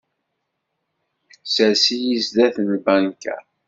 [1.53, 3.35] Sers-iyi zzat n lbanka.